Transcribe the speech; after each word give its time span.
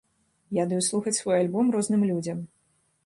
Я 0.57 0.63
даю 0.71 0.79
слухаць 0.87 1.15
свой 1.19 1.37
альбом 1.43 1.65
розным 1.77 2.01
людзям. 2.13 2.43